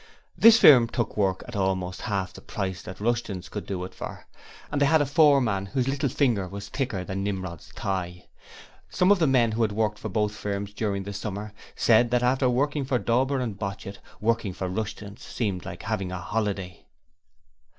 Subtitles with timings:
[0.35, 4.25] This firm took work at almost half the price that Rushton's could do it for,
[4.71, 8.25] and they had a foreman whose little finger was thicker than Nimrod's thigh.
[8.89, 12.23] Some of the men who had worked for both firms during the summer, said that
[12.23, 16.87] after working for Dauber and Botchit, working for Rushton seemed like having a holiday.